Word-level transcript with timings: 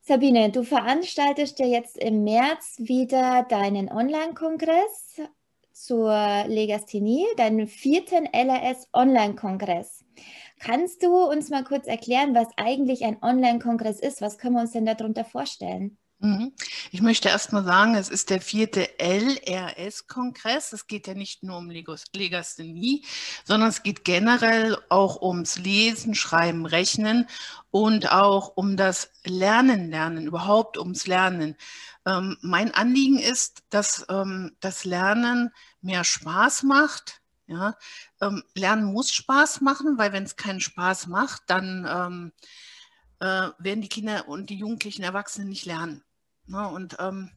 Sabine, 0.00 0.50
du 0.50 0.62
veranstaltest 0.62 1.58
ja 1.58 1.66
jetzt 1.66 1.98
im 1.98 2.24
März 2.24 2.76
wieder 2.78 3.44
deinen 3.48 3.90
Online-Kongress 3.90 5.20
zur 5.72 6.44
Legasthenie, 6.46 7.26
deinen 7.36 7.68
vierten 7.68 8.26
LRS 8.32 8.88
Online-Kongress. 8.92 10.04
Kannst 10.60 11.02
du 11.02 11.14
uns 11.14 11.50
mal 11.50 11.62
kurz 11.62 11.86
erklären, 11.86 12.34
was 12.34 12.48
eigentlich 12.56 13.04
ein 13.04 13.22
Online-Kongress 13.22 14.00
ist? 14.00 14.22
Was 14.22 14.38
können 14.38 14.54
wir 14.54 14.62
uns 14.62 14.72
denn 14.72 14.86
darunter 14.86 15.24
vorstellen? 15.24 15.98
Mhm. 16.20 16.52
Ich 16.90 17.00
möchte 17.00 17.28
erst 17.28 17.52
mal 17.52 17.62
sagen, 17.62 17.94
es 17.94 18.08
ist 18.08 18.30
der 18.30 18.40
vierte 18.40 18.88
LRS-Kongress. 18.98 20.72
Es 20.72 20.88
geht 20.88 21.06
ja 21.06 21.14
nicht 21.14 21.44
nur 21.44 21.58
um 21.58 21.70
Legasthenie, 21.70 23.04
sondern 23.44 23.68
es 23.68 23.84
geht 23.84 24.04
generell 24.04 24.76
auch 24.88 25.22
ums 25.22 25.58
Lesen, 25.58 26.16
Schreiben, 26.16 26.66
Rechnen 26.66 27.28
und 27.70 28.10
auch 28.10 28.56
um 28.56 28.76
das 28.76 29.12
Lernen, 29.24 29.90
Lernen, 29.90 30.26
überhaupt 30.26 30.76
ums 30.76 31.06
Lernen. 31.06 31.56
Ähm, 32.04 32.36
mein 32.40 32.74
Anliegen 32.74 33.20
ist, 33.20 33.62
dass 33.70 34.04
ähm, 34.08 34.56
das 34.58 34.84
Lernen 34.84 35.52
mehr 35.82 36.02
Spaß 36.02 36.64
macht. 36.64 37.20
Ja? 37.46 37.76
Ähm, 38.20 38.42
Lernen 38.54 38.92
muss 38.92 39.12
Spaß 39.12 39.60
machen, 39.60 39.98
weil 39.98 40.12
wenn 40.12 40.24
es 40.24 40.34
keinen 40.34 40.60
Spaß 40.60 41.06
macht, 41.06 41.42
dann 41.46 41.86
ähm, 41.88 42.32
äh, 43.20 43.50
werden 43.58 43.82
die 43.82 43.88
Kinder 43.88 44.28
und 44.28 44.50
die 44.50 44.56
Jugendlichen 44.56 45.04
Erwachsenen 45.04 45.48
nicht 45.48 45.64
lernen. 45.64 46.02
Ne? 46.48 46.68
Und 46.68 46.96
ähm, 46.98 47.30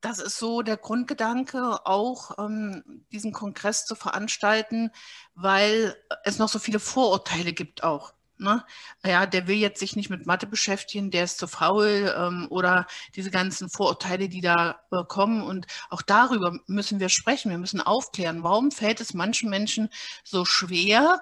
das 0.00 0.18
ist 0.18 0.38
so 0.38 0.62
der 0.62 0.76
Grundgedanke, 0.76 1.86
auch 1.86 2.38
ähm, 2.38 3.04
diesen 3.12 3.32
Kongress 3.32 3.84
zu 3.84 3.94
veranstalten, 3.94 4.90
weil 5.34 5.94
es 6.24 6.38
noch 6.38 6.48
so 6.48 6.58
viele 6.58 6.80
Vorurteile 6.80 7.52
gibt 7.52 7.82
auch. 7.84 8.14
Ne? 8.38 8.64
Ja, 9.04 9.26
der 9.26 9.46
will 9.46 9.56
jetzt 9.56 9.80
sich 9.80 9.96
nicht 9.96 10.08
mit 10.08 10.24
Mathe 10.24 10.46
beschäftigen, 10.46 11.10
der 11.10 11.24
ist 11.24 11.38
zu 11.38 11.46
faul 11.46 12.14
ähm, 12.16 12.46
oder 12.48 12.86
diese 13.14 13.30
ganzen 13.30 13.68
Vorurteile, 13.68 14.30
die 14.30 14.40
da 14.40 14.80
äh, 14.90 15.04
kommen. 15.06 15.42
Und 15.42 15.66
auch 15.90 16.00
darüber 16.00 16.58
müssen 16.66 17.00
wir 17.00 17.10
sprechen. 17.10 17.50
Wir 17.50 17.58
müssen 17.58 17.82
aufklären, 17.82 18.42
warum 18.42 18.70
fällt 18.70 19.02
es 19.02 19.12
manchen 19.12 19.50
Menschen 19.50 19.90
so 20.24 20.46
schwer, 20.46 21.20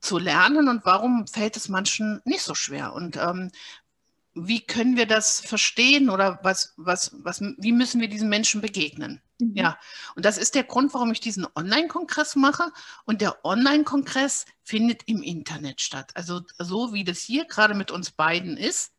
zu 0.00 0.18
lernen 0.18 0.68
und 0.68 0.84
warum 0.84 1.26
fällt 1.26 1.56
es 1.56 1.68
manchen 1.68 2.22
nicht 2.24 2.42
so 2.42 2.54
schwer? 2.54 2.92
Und 2.94 3.16
ähm, 3.16 3.50
wie 4.36 4.60
können 4.60 4.96
wir 4.96 5.06
das 5.06 5.40
verstehen 5.40 6.10
oder 6.10 6.38
was, 6.42 6.74
was, 6.76 7.16
was, 7.22 7.40
wie 7.40 7.72
müssen 7.72 8.00
wir 8.00 8.08
diesen 8.08 8.28
Menschen 8.28 8.60
begegnen? 8.60 9.22
Mhm. 9.40 9.52
Ja, 9.54 9.78
und 10.14 10.24
das 10.24 10.36
ist 10.36 10.54
der 10.54 10.64
Grund, 10.64 10.92
warum 10.92 11.10
ich 11.10 11.20
diesen 11.20 11.46
Online-Kongress 11.54 12.36
mache. 12.36 12.70
Und 13.06 13.22
der 13.22 13.44
Online-Kongress 13.44 14.44
findet 14.62 15.02
im 15.06 15.22
Internet 15.22 15.80
statt. 15.80 16.12
Also 16.14 16.42
so 16.58 16.92
wie 16.92 17.04
das 17.04 17.20
hier 17.20 17.46
gerade 17.46 17.74
mit 17.74 17.90
uns 17.90 18.10
beiden 18.10 18.56
ist, 18.58 18.92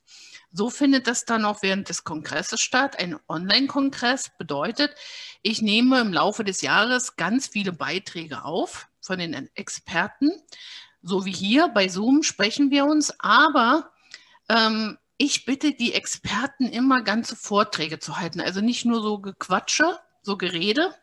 so 0.52 0.70
findet 0.70 1.08
das 1.08 1.26
dann 1.26 1.46
auch 1.46 1.62
während 1.62 1.90
des 1.90 2.04
Kongresses 2.04 2.62
statt. 2.62 2.98
Ein 3.00 3.20
Online-Kongress 3.28 4.32
bedeutet, 4.40 4.96
ich 5.44 5.62
nehme 5.62 6.00
im 6.00 6.14
Laufe 6.14 6.44
des 6.44 6.62
Jahres 6.62 7.16
ganz 7.16 7.48
viele 7.48 7.74
Beiträge 7.74 8.44
auf 8.44 8.88
von 9.02 9.20
den 9.20 9.50
Experten. 9.56 10.32
So 11.04 11.26
wie 11.26 11.34
hier 11.34 11.68
bei 11.68 11.88
Zoom 11.90 12.24
sprechen 12.24 12.72
wir 12.72 12.86
uns, 12.86 13.14
aber 13.20 13.92
ähm, 14.50 14.98
ich 15.18 15.46
bitte 15.46 15.74
die 15.74 15.94
Experten 15.94 16.68
immer 16.68 17.02
ganze 17.02 17.36
Vorträge 17.36 18.00
zu 18.00 18.18
halten, 18.18 18.40
also 18.40 18.62
nicht 18.62 18.86
nur 18.86 19.02
so 19.02 19.20
Gequatsche, 19.20 20.00
so 20.22 20.38
Gerede, 20.38 20.94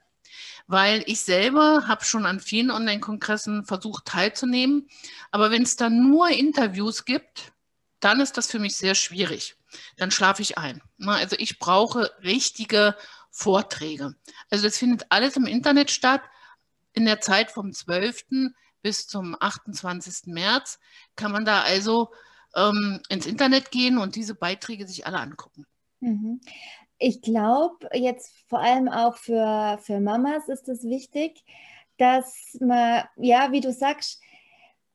weil 0.66 1.02
ich 1.06 1.20
selber 1.20 1.86
habe 1.86 2.04
schon 2.04 2.26
an 2.26 2.40
vielen 2.40 2.70
Online-Kongressen 2.70 3.64
versucht 3.64 4.06
teilzunehmen, 4.06 4.88
aber 5.30 5.50
wenn 5.50 5.62
es 5.62 5.76
dann 5.76 6.08
nur 6.08 6.28
Interviews 6.28 7.04
gibt, 7.04 7.52
dann 8.00 8.20
ist 8.20 8.36
das 8.36 8.50
für 8.50 8.58
mich 8.58 8.76
sehr 8.76 8.94
schwierig. 8.94 9.56
Dann 9.96 10.10
schlafe 10.10 10.42
ich 10.42 10.58
ein. 10.58 10.82
Also 11.04 11.36
ich 11.38 11.58
brauche 11.58 12.10
richtige 12.22 12.96
Vorträge. 13.30 14.14
Also 14.50 14.64
das 14.64 14.78
findet 14.78 15.06
alles 15.08 15.36
im 15.36 15.46
Internet 15.46 15.90
statt. 15.90 16.22
In 16.92 17.06
der 17.06 17.20
Zeit 17.20 17.50
vom 17.50 17.72
12. 17.72 18.52
bis 18.82 19.08
zum 19.08 19.36
28. 19.40 20.26
März 20.26 20.78
kann 21.16 21.32
man 21.32 21.44
da 21.44 21.62
also 21.62 22.12
ähm, 22.56 23.00
ins 23.08 23.26
Internet 23.26 23.70
gehen 23.70 23.98
und 23.98 24.16
diese 24.16 24.34
Beiträge 24.34 24.86
sich 24.86 25.06
alle 25.06 25.18
angucken. 25.18 25.66
Mhm. 26.00 26.40
Ich 26.98 27.22
glaube, 27.22 27.88
jetzt 27.92 28.32
vor 28.48 28.60
allem 28.60 28.88
auch 28.88 29.16
für, 29.16 29.78
für 29.82 30.00
Mamas 30.00 30.48
ist 30.48 30.68
es 30.68 30.84
wichtig, 30.84 31.44
dass 31.98 32.56
man, 32.60 33.04
ja, 33.16 33.52
wie 33.52 33.60
du 33.60 33.72
sagst, 33.72 34.20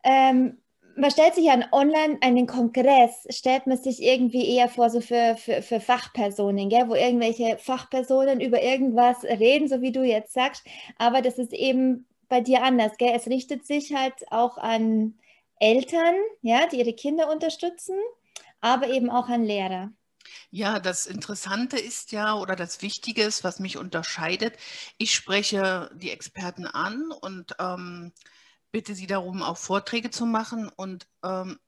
ähm, 0.03 0.58
man 0.96 1.12
stellt 1.12 1.36
sich 1.36 1.50
an 1.50 1.66
online 1.72 2.18
einen 2.22 2.46
Kongress, 2.46 3.25
stellt 3.30 3.68
man 3.68 3.78
sich 3.78 4.02
irgendwie 4.02 4.50
eher 4.56 4.68
vor, 4.68 4.90
so 4.90 5.02
für, 5.02 5.36
für, 5.38 5.62
für 5.62 5.80
Fachpersonen, 5.80 6.69
gell, 6.69 6.90
wo 6.90 6.96
irgendwelche 6.96 7.58
Fachpersonen 7.58 8.42
über 8.42 8.62
irgendwas 8.62 9.24
reden, 9.24 9.68
so 9.68 9.81
wie 9.81 9.92
du 9.92 10.03
jetzt 10.03 10.34
sagst. 10.34 10.66
Aber 10.98 11.22
das 11.22 11.38
ist 11.38 11.53
eben 11.53 12.06
bei 12.28 12.42
dir 12.42 12.64
anders, 12.64 12.98
gell? 12.98 13.14
Es 13.16 13.28
richtet 13.28 13.66
sich 13.66 13.94
halt 13.94 14.14
auch 14.30 14.58
an 14.58 15.19
Eltern, 15.59 16.16
ja, 16.42 16.68
die 16.68 16.78
ihre 16.80 16.94
Kinder 16.94 17.31
unterstützen, 17.31 17.96
aber 18.62 18.88
eben 18.90 19.09
auch 19.09 19.30
an 19.30 19.44
Lehrer. 19.44 19.92
Ja, 20.52 20.80
das 20.80 21.06
Interessante 21.06 21.78
ist 21.80 22.12
ja, 22.12 22.36
oder 22.36 22.56
das 22.56 22.81
Wichtige 22.81 23.24
ist, 23.24 23.44
was 23.44 23.59
mich 23.59 23.78
unterscheidet, 23.78 24.58
ich 24.98 25.14
spreche 25.16 25.90
die 25.96 26.12
Experten 26.12 26.66
an 26.66 27.12
und 27.12 27.56
ähm, 27.59 28.14
bitte 28.72 28.96
sie 28.96 29.08
darum, 29.08 29.42
auch 29.44 29.58
Vorträge 29.58 30.12
zu 30.12 30.25
machen 30.25 30.69
und 30.69 31.08
ähm, 31.24 31.59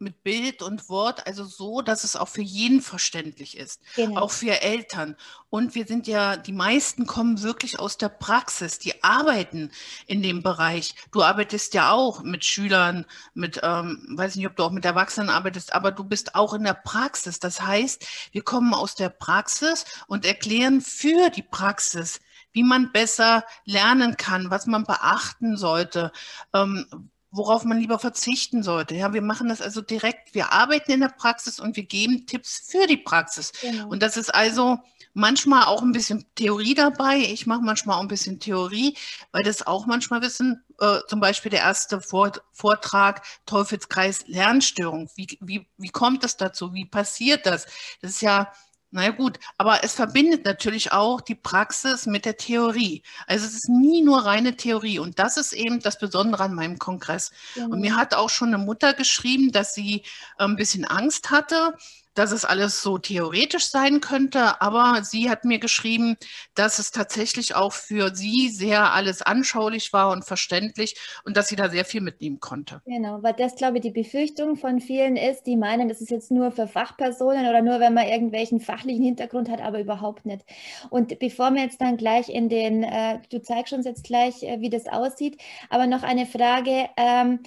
mit 0.00 0.22
Bild 0.22 0.62
und 0.62 0.88
Wort, 0.88 1.26
also 1.26 1.44
so, 1.44 1.82
dass 1.82 2.04
es 2.04 2.16
auch 2.16 2.28
für 2.28 2.42
jeden 2.42 2.80
verständlich 2.80 3.56
ist, 3.56 3.80
genau. 3.96 4.20
auch 4.20 4.30
für 4.30 4.60
Eltern. 4.62 5.16
Und 5.50 5.74
wir 5.74 5.86
sind 5.86 6.06
ja, 6.06 6.36
die 6.36 6.52
meisten 6.52 7.06
kommen 7.06 7.42
wirklich 7.42 7.78
aus 7.78 7.96
der 7.96 8.08
Praxis, 8.08 8.78
die 8.78 9.02
arbeiten 9.02 9.70
in 10.06 10.22
dem 10.22 10.42
Bereich. 10.42 10.94
Du 11.10 11.22
arbeitest 11.22 11.74
ja 11.74 11.90
auch 11.90 12.22
mit 12.22 12.44
Schülern, 12.44 13.06
mit, 13.34 13.60
ähm, 13.62 14.14
weiß 14.16 14.36
nicht, 14.36 14.46
ob 14.46 14.56
du 14.56 14.64
auch 14.64 14.70
mit 14.70 14.84
Erwachsenen 14.84 15.30
arbeitest, 15.30 15.72
aber 15.72 15.90
du 15.90 16.04
bist 16.04 16.34
auch 16.34 16.54
in 16.54 16.64
der 16.64 16.74
Praxis. 16.74 17.40
Das 17.40 17.60
heißt, 17.60 18.06
wir 18.32 18.42
kommen 18.42 18.74
aus 18.74 18.94
der 18.94 19.08
Praxis 19.08 19.84
und 20.06 20.24
erklären 20.24 20.80
für 20.80 21.30
die 21.30 21.42
Praxis, 21.42 22.20
wie 22.52 22.62
man 22.62 22.92
besser 22.92 23.44
lernen 23.64 24.16
kann, 24.16 24.50
was 24.50 24.66
man 24.66 24.84
beachten 24.84 25.56
sollte, 25.56 26.12
ähm, 26.52 27.10
worauf 27.30 27.64
man 27.64 27.78
lieber 27.78 27.98
verzichten 27.98 28.62
sollte. 28.62 28.94
Ja, 28.94 29.12
wir 29.12 29.22
machen 29.22 29.48
das 29.48 29.60
also 29.60 29.80
direkt. 29.80 30.34
Wir 30.34 30.52
arbeiten 30.52 30.92
in 30.92 31.00
der 31.00 31.08
Praxis 31.08 31.60
und 31.60 31.76
wir 31.76 31.84
geben 31.84 32.26
Tipps 32.26 32.62
für 32.66 32.86
die 32.86 32.96
Praxis. 32.96 33.52
Genau. 33.60 33.88
Und 33.88 34.02
das 34.02 34.16
ist 34.16 34.34
also 34.34 34.78
manchmal 35.14 35.64
auch 35.64 35.82
ein 35.82 35.92
bisschen 35.92 36.24
Theorie 36.36 36.74
dabei. 36.74 37.18
Ich 37.18 37.46
mache 37.46 37.60
manchmal 37.60 37.96
auch 37.96 38.02
ein 38.02 38.08
bisschen 38.08 38.40
Theorie, 38.40 38.96
weil 39.32 39.42
das 39.42 39.66
auch 39.66 39.86
manchmal 39.86 40.22
wissen, 40.22 40.64
äh, 40.80 41.00
zum 41.08 41.20
Beispiel 41.20 41.50
der 41.50 41.60
erste 41.60 42.00
Vortrag 42.00 43.22
Teufelskreis 43.44 44.24
Lernstörung. 44.26 45.10
Wie, 45.16 45.38
wie, 45.40 45.66
wie 45.76 45.88
kommt 45.88 46.24
es 46.24 46.36
dazu? 46.36 46.72
Wie 46.72 46.86
passiert 46.86 47.46
das? 47.46 47.66
Das 48.00 48.12
ist 48.12 48.22
ja 48.22 48.52
na 48.90 49.10
gut, 49.10 49.38
aber 49.58 49.84
es 49.84 49.94
verbindet 49.94 50.46
natürlich 50.46 50.92
auch 50.92 51.20
die 51.20 51.34
Praxis 51.34 52.06
mit 52.06 52.24
der 52.24 52.38
Theorie. 52.38 53.02
Also 53.26 53.44
es 53.44 53.52
ist 53.52 53.68
nie 53.68 54.02
nur 54.02 54.24
reine 54.24 54.56
Theorie 54.56 54.98
und 54.98 55.18
das 55.18 55.36
ist 55.36 55.52
eben 55.52 55.80
das 55.80 55.98
Besondere 55.98 56.44
an 56.44 56.54
meinem 56.54 56.78
Kongress. 56.78 57.30
Mhm. 57.54 57.72
Und 57.72 57.80
mir 57.80 57.96
hat 57.96 58.14
auch 58.14 58.30
schon 58.30 58.48
eine 58.48 58.64
Mutter 58.64 58.94
geschrieben, 58.94 59.52
dass 59.52 59.74
sie 59.74 60.04
ein 60.38 60.56
bisschen 60.56 60.86
Angst 60.86 61.30
hatte, 61.30 61.74
dass 62.18 62.32
es 62.32 62.44
alles 62.44 62.82
so 62.82 62.98
theoretisch 62.98 63.66
sein 63.66 64.00
könnte, 64.00 64.60
aber 64.60 65.04
sie 65.04 65.30
hat 65.30 65.44
mir 65.44 65.58
geschrieben, 65.58 66.16
dass 66.54 66.80
es 66.80 66.90
tatsächlich 66.90 67.54
auch 67.54 67.72
für 67.72 68.14
sie 68.14 68.48
sehr 68.48 68.92
alles 68.92 69.22
anschaulich 69.22 69.92
war 69.92 70.10
und 70.10 70.24
verständlich 70.24 70.96
und 71.24 71.36
dass 71.36 71.46
sie 71.46 71.54
da 71.54 71.68
sehr 71.68 71.84
viel 71.84 72.00
mitnehmen 72.00 72.40
konnte. 72.40 72.82
Genau, 72.86 73.22
weil 73.22 73.34
das, 73.34 73.54
glaube 73.54 73.76
ich, 73.76 73.82
die 73.82 73.90
Befürchtung 73.90 74.56
von 74.56 74.80
vielen 74.80 75.16
ist, 75.16 75.44
die 75.44 75.56
meinen, 75.56 75.88
das 75.88 76.00
ist 76.00 76.10
jetzt 76.10 76.32
nur 76.32 76.50
für 76.50 76.66
Fachpersonen 76.66 77.46
oder 77.46 77.62
nur, 77.62 77.78
wenn 77.78 77.94
man 77.94 78.08
irgendwelchen 78.08 78.60
fachlichen 78.60 79.04
Hintergrund 79.04 79.48
hat, 79.48 79.60
aber 79.60 79.78
überhaupt 79.78 80.26
nicht. 80.26 80.44
Und 80.90 81.18
bevor 81.20 81.52
wir 81.52 81.62
jetzt 81.62 81.80
dann 81.80 81.96
gleich 81.96 82.28
in 82.28 82.48
den, 82.48 82.82
äh, 82.82 83.20
du 83.30 83.40
zeigst 83.40 83.72
uns 83.72 83.86
jetzt 83.86 84.02
gleich, 84.02 84.42
äh, 84.42 84.60
wie 84.60 84.70
das 84.70 84.88
aussieht, 84.88 85.40
aber 85.70 85.86
noch 85.86 86.02
eine 86.02 86.26
Frage. 86.26 86.88
Ähm, 86.96 87.40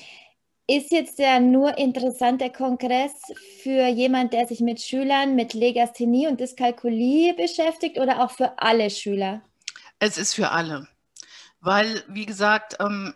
ist 0.78 0.92
jetzt 0.92 1.20
der 1.20 1.40
nur 1.42 1.78
interessante 1.78 2.50
Kongress 2.50 3.12
für 3.62 3.88
jemand, 3.88 4.32
der 4.32 4.48
sich 4.48 4.62
mit 4.62 4.82
Schülern 4.82 5.36
mit 5.36 5.54
Legasthenie 5.54 6.28
und 6.28 6.40
Dyskalkulie 6.40 7.34
beschäftigt 7.34 8.00
oder 8.00 8.24
auch 8.24 8.32
für 8.32 8.58
alle 8.58 8.90
Schüler? 8.90 9.42
Es 10.00 10.18
ist 10.18 10.34
für 10.34 10.52
alle, 10.52 10.88
weil, 11.60 12.04
wie 12.08 12.26
gesagt, 12.26 12.78
ähm, 12.80 13.14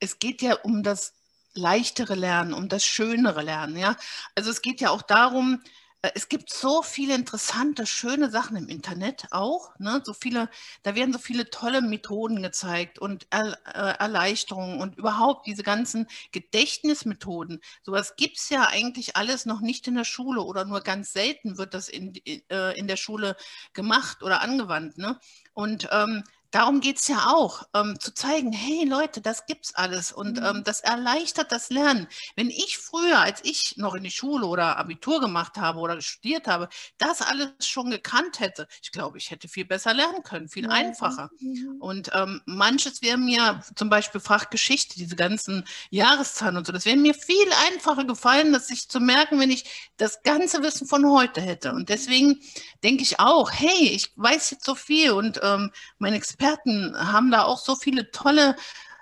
es 0.00 0.18
geht 0.18 0.42
ja 0.42 0.54
um 0.62 0.82
das 0.82 1.14
leichtere 1.54 2.14
Lernen, 2.14 2.52
um 2.52 2.68
das 2.68 2.84
schönere 2.84 3.42
Lernen. 3.42 3.76
Ja? 3.76 3.96
Also 4.34 4.50
es 4.50 4.60
geht 4.60 4.80
ja 4.80 4.90
auch 4.90 5.02
darum, 5.02 5.62
es 6.02 6.28
gibt 6.28 6.50
so 6.50 6.82
viele 6.82 7.14
interessante, 7.14 7.86
schöne 7.86 8.28
Sachen 8.28 8.56
im 8.56 8.68
Internet 8.68 9.28
auch. 9.30 9.78
Ne? 9.78 10.02
So 10.04 10.12
viele, 10.12 10.50
da 10.82 10.96
werden 10.96 11.12
so 11.12 11.20
viele 11.20 11.48
tolle 11.48 11.80
Methoden 11.80 12.42
gezeigt 12.42 12.98
und 12.98 13.26
er, 13.30 13.56
äh, 13.66 13.98
Erleichterungen 14.00 14.80
und 14.80 14.98
überhaupt 14.98 15.46
diese 15.46 15.62
ganzen 15.62 16.08
Gedächtnismethoden. 16.32 17.60
Sowas 17.82 18.16
gibt 18.16 18.38
es 18.38 18.48
ja 18.48 18.66
eigentlich 18.66 19.16
alles 19.16 19.46
noch 19.46 19.60
nicht 19.60 19.86
in 19.86 19.94
der 19.94 20.04
Schule 20.04 20.42
oder 20.42 20.64
nur 20.64 20.80
ganz 20.80 21.12
selten 21.12 21.56
wird 21.56 21.72
das 21.72 21.88
in, 21.88 22.14
äh, 22.26 22.76
in 22.76 22.88
der 22.88 22.96
Schule 22.96 23.36
gemacht 23.72 24.24
oder 24.24 24.40
angewandt. 24.40 24.98
Ne? 24.98 25.20
Und 25.54 25.88
ähm, 25.92 26.24
darum 26.52 26.80
geht 26.80 26.98
es 26.98 27.08
ja 27.08 27.26
auch, 27.28 27.64
ähm, 27.74 27.98
zu 27.98 28.14
zeigen, 28.14 28.52
hey 28.52 28.84
Leute, 28.84 29.20
das 29.20 29.46
gibt's 29.46 29.74
alles 29.74 30.12
und 30.12 30.38
mhm. 30.38 30.46
ähm, 30.46 30.64
das 30.64 30.80
erleichtert 30.80 31.50
das 31.50 31.70
Lernen. 31.70 32.06
Wenn 32.36 32.50
ich 32.50 32.78
früher, 32.78 33.18
als 33.18 33.40
ich 33.42 33.74
noch 33.78 33.94
in 33.94 34.04
die 34.04 34.10
Schule 34.10 34.46
oder 34.46 34.76
Abitur 34.76 35.20
gemacht 35.20 35.56
habe 35.56 35.80
oder 35.80 36.00
studiert 36.00 36.46
habe, 36.46 36.68
das 36.98 37.22
alles 37.22 37.50
schon 37.60 37.90
gekannt 37.90 38.38
hätte, 38.38 38.68
ich 38.82 38.92
glaube, 38.92 39.18
ich 39.18 39.30
hätte 39.30 39.48
viel 39.48 39.64
besser 39.64 39.94
lernen 39.94 40.22
können, 40.22 40.48
viel 40.48 40.64
ja. 40.64 40.70
einfacher. 40.70 41.30
Mhm. 41.40 41.76
Und 41.80 42.10
ähm, 42.12 42.42
manches 42.44 43.02
wäre 43.02 43.18
mir 43.18 43.62
zum 43.74 43.88
Beispiel 43.88 44.20
Fachgeschichte, 44.20 44.96
diese 44.96 45.16
ganzen 45.16 45.64
Jahreszahlen 45.90 46.58
und 46.58 46.66
so, 46.66 46.72
das 46.72 46.84
wäre 46.84 46.96
mir 46.96 47.14
viel 47.14 47.48
einfacher 47.66 48.04
gefallen, 48.04 48.52
das 48.52 48.68
sich 48.68 48.88
zu 48.88 49.00
merken, 49.00 49.40
wenn 49.40 49.50
ich 49.50 49.92
das 49.96 50.22
ganze 50.22 50.62
Wissen 50.62 50.86
von 50.86 51.08
heute 51.10 51.40
hätte. 51.40 51.72
Und 51.72 51.88
deswegen 51.88 52.40
denke 52.84 53.02
ich 53.02 53.20
auch, 53.20 53.50
hey, 53.50 53.88
ich 53.88 54.12
weiß 54.16 54.50
jetzt 54.50 54.64
so 54.64 54.74
viel 54.74 55.12
und 55.12 55.40
ähm, 55.42 55.70
meine 55.98 56.18
Experten 56.42 56.94
haben 56.96 57.30
da 57.30 57.44
auch 57.44 57.58
so 57.58 57.74
viele 57.74 58.10
tolle 58.10 58.56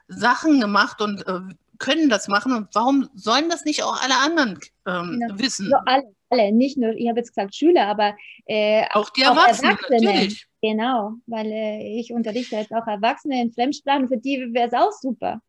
Sachen 0.08 0.60
gemacht 0.60 1.00
und 1.00 1.26
äh, 1.26 1.40
können 1.78 2.08
das 2.08 2.28
machen. 2.28 2.52
Und 2.52 2.68
warum 2.74 3.08
sollen 3.14 3.48
das 3.48 3.64
nicht 3.64 3.82
auch 3.82 4.00
alle 4.02 4.16
anderen 4.16 4.58
ähm, 4.86 5.20
ja, 5.20 5.38
wissen? 5.38 5.68
So 5.70 5.76
alle, 5.86 6.14
alle, 6.28 6.52
nicht 6.52 6.76
nur, 6.76 6.90
ich 6.90 7.08
habe 7.08 7.20
jetzt 7.20 7.34
gesagt 7.34 7.54
Schüler, 7.54 7.86
aber 7.86 8.14
äh, 8.46 8.84
auch 8.92 9.10
die 9.10 9.22
Erwachsenen, 9.22 9.72
auch 9.72 9.78
Erwachsene. 9.78 10.12
natürlich. 10.12 10.46
Genau, 10.62 11.12
weil 11.26 11.46
äh, 11.46 11.98
ich 11.98 12.12
unterrichte 12.12 12.56
jetzt 12.56 12.72
auch 12.72 12.86
Erwachsene 12.86 13.40
in 13.40 13.52
Fremdsprachen, 13.52 14.08
für 14.08 14.18
die 14.18 14.50
wäre 14.52 14.68
es 14.68 14.74
auch 14.74 14.92
super. 14.92 15.40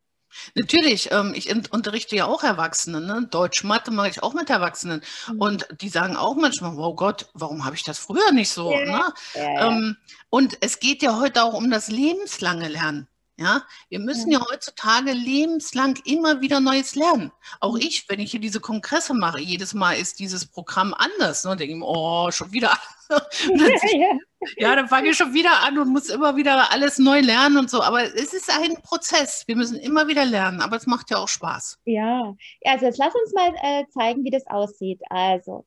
Natürlich, 0.54 1.10
ähm, 1.12 1.32
ich 1.34 1.50
unterrichte 1.72 2.16
ja 2.16 2.26
auch 2.26 2.42
Erwachsene. 2.42 3.00
Ne? 3.00 3.28
Deutsch, 3.30 3.64
Mathe 3.64 3.90
mache 3.90 4.08
ich 4.08 4.22
auch 4.22 4.34
mit 4.34 4.50
Erwachsenen. 4.50 5.02
Mhm. 5.28 5.40
Und 5.40 5.68
die 5.80 5.88
sagen 5.88 6.16
auch 6.16 6.34
manchmal, 6.34 6.76
oh 6.76 6.94
Gott, 6.94 7.28
warum 7.34 7.64
habe 7.64 7.76
ich 7.76 7.84
das 7.84 7.98
früher 7.98 8.32
nicht 8.32 8.50
so? 8.50 8.72
Ja, 8.72 8.84
ne? 8.84 9.14
ja, 9.34 9.42
ja. 9.42 9.68
Ähm, 9.68 9.96
und 10.30 10.58
es 10.60 10.80
geht 10.80 11.02
ja 11.02 11.18
heute 11.18 11.42
auch 11.42 11.54
um 11.54 11.70
das 11.70 11.88
lebenslange 11.88 12.68
Lernen. 12.68 13.08
Ja, 13.38 13.62
wir 13.88 13.98
müssen 13.98 14.30
ja. 14.30 14.38
ja. 14.38 14.46
heutzutage 14.50 15.12
lebenslang 15.12 15.98
immer 16.04 16.42
wieder 16.42 16.60
Neues 16.60 16.94
lernen. 16.94 17.32
Auch 17.60 17.74
mhm. 17.74 17.80
ich, 17.80 18.08
wenn 18.08 18.20
ich 18.20 18.30
hier 18.30 18.40
diese 18.40 18.60
Kongresse 18.60 19.14
mache, 19.14 19.40
jedes 19.40 19.74
Mal 19.74 19.94
ist 19.94 20.18
dieses 20.18 20.46
Programm 20.46 20.94
anders. 20.94 21.44
Ne? 21.44 21.56
Denke 21.56 21.76
ich, 21.76 21.82
oh, 21.82 22.30
schon 22.30 22.52
wieder. 22.52 22.78
ja, 24.56 24.76
dann 24.76 24.88
fange 24.88 25.10
ich 25.10 25.16
schon 25.16 25.34
wieder 25.34 25.62
an 25.62 25.78
und 25.78 25.88
muss 25.88 26.08
immer 26.08 26.36
wieder 26.36 26.72
alles 26.72 26.98
neu 26.98 27.20
lernen 27.20 27.58
und 27.58 27.70
so. 27.70 27.82
Aber 27.82 28.02
es 28.02 28.32
ist 28.32 28.50
ein 28.50 28.74
Prozess. 28.82 29.44
Wir 29.46 29.56
müssen 29.56 29.78
immer 29.78 30.08
wieder 30.08 30.24
lernen, 30.24 30.60
aber 30.60 30.76
es 30.76 30.86
macht 30.86 31.10
ja 31.10 31.18
auch 31.18 31.28
Spaß. 31.28 31.78
Ja, 31.84 32.34
also 32.64 32.86
jetzt 32.86 32.98
lass 32.98 33.14
uns 33.14 33.32
mal 33.32 33.52
äh, 33.62 33.84
zeigen, 33.90 34.24
wie 34.24 34.30
das 34.30 34.46
aussieht. 34.46 35.00
Also, 35.10 35.66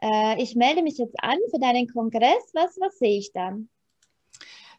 äh, 0.00 0.42
ich 0.42 0.54
melde 0.54 0.82
mich 0.82 0.98
jetzt 0.98 1.16
an 1.22 1.38
für 1.50 1.60
deinen 1.60 1.88
Kongress. 1.88 2.50
Was, 2.52 2.76
was 2.80 2.98
sehe 2.98 3.18
ich 3.18 3.32
dann? 3.32 3.68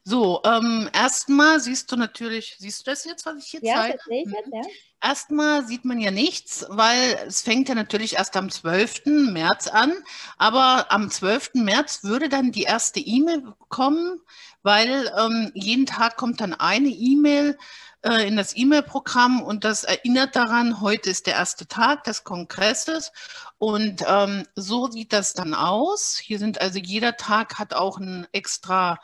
So, 0.04 0.42
ähm, 0.46 0.90
erstmal 0.94 1.60
siehst 1.60 1.92
du 1.92 1.98
natürlich, 1.98 2.56
siehst 2.60 2.88
du 2.88 2.92
das 2.92 3.04
jetzt, 3.04 3.26
was 3.26 3.44
ich 3.44 3.52
hier 3.52 3.60
ja, 3.62 3.76
zeige? 3.76 3.98
Das 3.98 4.06
sehe 4.06 4.24
ich 4.24 4.32
jetzt, 4.32 4.54
ja. 4.54 4.62
Erstmal 5.02 5.66
sieht 5.66 5.86
man 5.86 6.00
ja 6.00 6.10
nichts, 6.10 6.66
weil 6.70 7.20
es 7.28 7.42
fängt 7.42 7.70
ja 7.70 7.76
natürlich 7.76 8.16
erst 8.16 8.36
am 8.36 8.50
12. 8.50 9.06
März 9.32 9.68
an. 9.68 9.94
Aber 10.38 10.92
am 10.92 11.12
12. 11.12 11.52
März 11.56 12.04
würde 12.04 12.30
dann 12.30 12.52
die 12.52 12.64
erste 12.64 13.00
E-Mail 13.00 13.44
kommen, 13.70 14.20
weil 14.64 15.12
ähm, 15.18 15.52
jeden 15.54 15.86
Tag 15.86 16.18
kommt 16.18 16.42
dann 16.42 16.56
eine 16.56 16.90
E-Mail 16.90 17.58
äh, 18.04 18.28
in 18.28 18.38
das 18.38 18.56
E-Mail-Programm 18.56 19.42
und 19.42 19.64
das 19.64 19.84
erinnert 19.84 20.36
daran, 20.36 20.82
heute 20.82 21.10
ist 21.10 21.28
der 21.28 21.34
erste 21.36 21.68
Tag 21.68 22.04
des 22.04 22.24
Kongresses 22.24 23.12
und 23.58 24.04
ähm, 24.08 24.46
so 24.56 24.90
sieht 24.90 25.14
das 25.14 25.34
dann 25.34 25.54
aus. 25.54 26.18
Hier 26.18 26.40
sind 26.40 26.62
also 26.62 26.80
jeder 26.80 27.18
Tag 27.18 27.60
hat 27.60 27.74
auch 27.74 27.98
ein 27.98 28.28
extra 28.32 29.00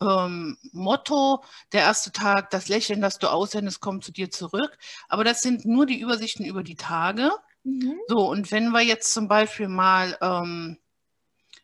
ähm, 0.00 0.58
Motto, 0.72 1.42
der 1.72 1.82
erste 1.82 2.12
Tag, 2.12 2.50
das 2.50 2.68
Lächeln, 2.68 3.00
das 3.00 3.18
du 3.18 3.28
aussendest, 3.30 3.80
kommt 3.80 4.04
zu 4.04 4.12
dir 4.12 4.30
zurück. 4.30 4.78
Aber 5.08 5.24
das 5.24 5.35
sind 5.42 5.64
nur 5.64 5.86
die 5.86 6.00
Übersichten 6.00 6.44
über 6.44 6.62
die 6.62 6.76
Tage. 6.76 7.30
Mhm. 7.64 7.98
So, 8.08 8.28
und 8.28 8.50
wenn 8.52 8.70
wir 8.70 8.82
jetzt 8.82 9.12
zum 9.12 9.28
Beispiel 9.28 9.68
mal 9.68 10.16
ähm, 10.20 10.78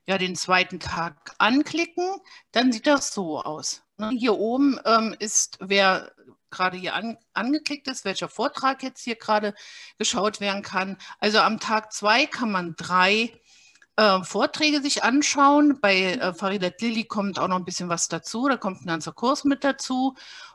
ja, 0.07 0.19
den 0.19 0.35
zweiten 0.35 0.81
Tag 0.81 1.35
anklicken, 1.39 2.17
dann 2.51 2.73
sieht 2.73 2.87
das 2.87 3.13
so 3.15 3.41
aus. 3.41 3.83
Ne? 3.99 4.11
Hier 4.19 4.35
oben 4.35 4.81
ähm, 4.85 5.15
ist, 5.19 5.59
wer 5.61 6.13
gerade 6.51 6.77
hier 6.77 6.95
an, 6.95 7.17
angeklickt 7.33 7.89
ist, 7.89 8.05
welcher 8.05 8.29
Vortrag 8.29 8.83
jetzt 8.83 9.03
hier 9.03 9.17
gerade 9.17 9.55
geschaut 9.99 10.41
werden 10.41 10.63
kann. 10.63 10.99
Also 11.19 11.39
am 11.39 11.61
Tag 11.61 11.93
zwei 11.93 12.27
kann 12.27 12.51
man 12.51 12.75
drei 12.77 13.33
äh, 13.97 14.23
Vorträge 14.23 14.81
sich 14.83 15.03
anschauen. 15.05 15.81
Bei 15.81 16.15
äh, 16.15 16.35
Faridat 16.35 16.81
Lilly 16.81 17.05
kommt 17.05 17.39
auch 17.39 17.49
noch 17.49 17.57
ein 17.57 17.65
bisschen 17.65 17.89
was 17.89 18.09
dazu, 18.09 18.49
da 18.49 18.57
kommt 18.57 18.83
ein 18.83 18.87
ganzer 18.87 19.13
Kurs 19.13 19.45
mit 19.45 19.65
dazu. 19.65 20.15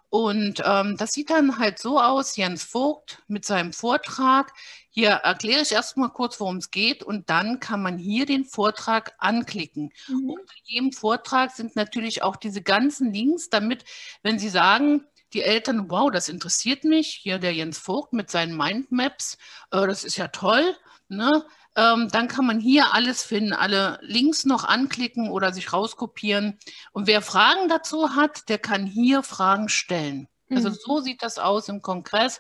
Und 0.09 0.61
ähm, 0.65 0.95
das 0.97 1.11
sieht 1.11 1.29
dann 1.29 1.59
halt 1.59 1.79
so 1.79 1.99
aus, 1.99 2.37
Jens 2.37 2.63
Vogt 2.63 3.23
mit 3.27 3.43
seinem 3.43 3.73
Vortrag. 3.73 4.53
Hier 4.89 5.09
erkläre 5.09 5.61
ich 5.61 5.73
erstmal 5.73 6.09
kurz, 6.09 6.39
worum 6.39 6.57
es 6.57 6.71
geht 6.71 7.03
und 7.03 7.29
dann 7.29 7.59
kann 7.59 7.81
man 7.81 7.97
hier 7.97 8.25
den 8.25 8.45
Vortrag 8.45 9.13
anklicken. 9.17 9.91
Mhm. 10.07 10.29
Unter 10.29 10.53
jedem 10.63 10.93
Vortrag 10.93 11.51
sind 11.51 11.75
natürlich 11.75 12.23
auch 12.23 12.37
diese 12.37 12.61
ganzen 12.61 13.13
Links, 13.13 13.49
damit, 13.49 13.83
wenn 14.23 14.39
Sie 14.39 14.49
sagen, 14.49 15.05
die 15.33 15.43
Eltern, 15.43 15.89
wow, 15.89 16.09
das 16.09 16.29
interessiert 16.29 16.85
mich, 16.85 17.09
hier 17.21 17.37
der 17.37 17.53
Jens 17.53 17.77
Vogt 17.77 18.13
mit 18.13 18.31
seinen 18.31 18.55
Mindmaps, 18.55 19.37
äh, 19.71 19.85
das 19.85 20.05
ist 20.05 20.17
ja 20.17 20.29
toll, 20.29 20.75
ne? 21.09 21.45
Ähm, 21.77 22.09
dann 22.11 22.27
kann 22.27 22.45
man 22.45 22.59
hier 22.59 22.95
alles 22.95 23.23
finden, 23.23 23.53
alle 23.53 23.99
Links 24.01 24.45
noch 24.45 24.63
anklicken 24.63 25.29
oder 25.29 25.53
sich 25.53 25.71
rauskopieren. 25.71 26.57
Und 26.91 27.05
wer 27.05 27.21
Fragen 27.21 27.69
dazu 27.69 28.15
hat, 28.15 28.49
der 28.49 28.57
kann 28.57 28.87
hier 28.87 29.21
Fragen 29.21 29.69
stellen. 29.69 30.27
Also 30.49 30.69
mhm. 30.69 30.77
so 30.83 30.99
sieht 31.01 31.21
das 31.21 31.37
aus 31.37 31.69
im 31.69 31.83
Kongress. 31.83 32.39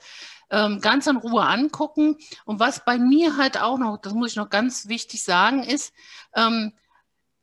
Ähm, 0.49 0.81
ganz 0.81 1.07
in 1.07 1.17
Ruhe 1.17 1.45
angucken. 1.45 2.17
Und 2.45 2.59
was 2.59 2.83
bei 2.83 2.97
mir 2.97 3.37
halt 3.37 3.61
auch 3.61 3.77
noch, 3.77 3.97
das 3.97 4.13
muss 4.13 4.31
ich 4.31 4.37
noch 4.37 4.49
ganz 4.49 4.87
wichtig 4.87 5.23
sagen, 5.23 5.61
ist, 5.61 5.93
ähm, 6.33 6.73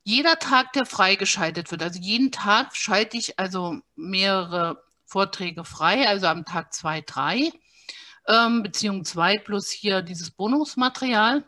jeder 0.02 0.38
Tag, 0.38 0.72
der 0.72 0.86
freigeschaltet 0.86 1.70
wird, 1.70 1.82
also 1.82 2.00
jeden 2.00 2.32
Tag 2.32 2.76
schalte 2.76 3.16
ich 3.16 3.38
also 3.38 3.78
mehrere 3.94 4.82
Vorträge 5.06 5.64
frei, 5.64 6.08
also 6.08 6.26
am 6.26 6.44
Tag 6.44 6.72
zwei, 6.74 7.02
drei, 7.02 7.52
ähm, 8.26 8.62
Beziehung 8.62 9.04
zwei 9.04 9.38
plus 9.38 9.70
hier 9.70 10.02
dieses 10.02 10.30
Bonusmaterial. 10.30 11.44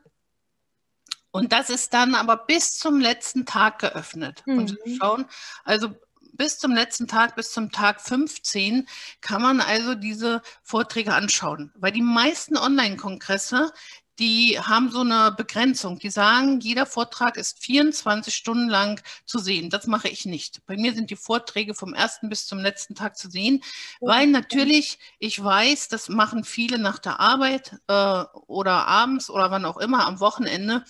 Und 1.36 1.52
das 1.52 1.70
ist 1.70 1.94
dann 1.94 2.14
aber 2.14 2.36
bis 2.36 2.78
zum 2.78 3.00
letzten 3.00 3.46
Tag 3.46 3.78
geöffnet. 3.78 4.42
Mhm. 4.46 4.58
Und 4.58 4.78
schauen, 4.98 5.26
also 5.64 5.94
bis 6.32 6.58
zum 6.58 6.72
letzten 6.72 7.08
Tag, 7.08 7.34
bis 7.36 7.52
zum 7.52 7.72
Tag 7.72 8.00
15, 8.00 8.86
kann 9.20 9.42
man 9.42 9.60
also 9.60 9.94
diese 9.94 10.42
Vorträge 10.62 11.14
anschauen. 11.14 11.72
Weil 11.76 11.92
die 11.92 12.02
meisten 12.02 12.56
Online-Kongresse, 12.56 13.72
die 14.18 14.58
haben 14.58 14.90
so 14.90 15.00
eine 15.00 15.34
Begrenzung. 15.36 15.98
Die 15.98 16.10
sagen, 16.10 16.60
jeder 16.60 16.86
Vortrag 16.86 17.36
ist 17.36 17.58
24 17.62 18.34
Stunden 18.34 18.68
lang 18.68 19.02
zu 19.26 19.38
sehen. 19.38 19.68
Das 19.68 19.86
mache 19.86 20.08
ich 20.08 20.24
nicht. 20.24 20.64
Bei 20.66 20.76
mir 20.76 20.94
sind 20.94 21.10
die 21.10 21.16
Vorträge 21.16 21.74
vom 21.74 21.92
ersten 21.92 22.28
bis 22.28 22.46
zum 22.46 22.58
letzten 22.58 22.94
Tag 22.94 23.16
zu 23.16 23.28
sehen, 23.28 23.62
weil 24.00 24.26
natürlich 24.26 24.98
ich 25.18 25.42
weiß, 25.42 25.88
das 25.88 26.08
machen 26.08 26.44
viele 26.44 26.78
nach 26.78 26.98
der 26.98 27.20
Arbeit 27.20 27.76
äh, 27.88 28.24
oder 28.46 28.86
abends 28.86 29.28
oder 29.28 29.50
wann 29.50 29.66
auch 29.66 29.76
immer 29.76 30.06
am 30.06 30.20
Wochenende. 30.20 30.84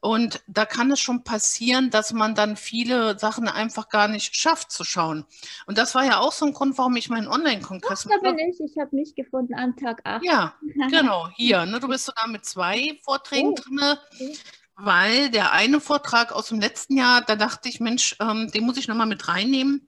Und 0.00 0.42
da 0.46 0.64
kann 0.64 0.90
es 0.90 1.00
schon 1.00 1.24
passieren, 1.24 1.90
dass 1.90 2.12
man 2.12 2.34
dann 2.34 2.56
viele 2.56 3.18
Sachen 3.18 3.48
einfach 3.48 3.90
gar 3.90 4.08
nicht 4.08 4.34
schafft 4.34 4.72
zu 4.72 4.82
schauen. 4.82 5.26
Und 5.66 5.76
das 5.76 5.94
war 5.94 6.04
ja 6.04 6.20
auch 6.20 6.32
so 6.32 6.46
ein 6.46 6.54
Grund, 6.54 6.78
warum 6.78 6.96
ich 6.96 7.10
meinen 7.10 7.28
Online-Kongress. 7.28 8.08
Da 8.08 8.30
bin 8.30 8.38
ich. 8.38 8.60
Ich 8.60 8.78
habe 8.80 8.96
mich 8.96 9.14
gefunden 9.14 9.54
an 9.54 9.76
Tag 9.76 10.00
8. 10.04 10.24
Ja, 10.24 10.54
genau, 10.90 11.28
hier. 11.36 11.66
Ne, 11.66 11.80
du 11.80 11.88
bist 11.88 12.06
sogar 12.06 12.28
mit 12.28 12.46
zwei 12.46 12.98
Vorträgen 13.02 13.50
oh. 13.50 13.54
drin. 13.54 13.80
Okay. 14.14 14.36
Weil 14.76 15.30
der 15.30 15.52
eine 15.52 15.78
Vortrag 15.78 16.32
aus 16.32 16.48
dem 16.48 16.60
letzten 16.60 16.96
Jahr, 16.96 17.20
da 17.20 17.36
dachte 17.36 17.68
ich, 17.68 17.80
Mensch, 17.80 18.16
ähm, 18.20 18.50
den 18.50 18.64
muss 18.64 18.78
ich 18.78 18.88
nochmal 18.88 19.06
mit 19.06 19.28
reinnehmen 19.28 19.86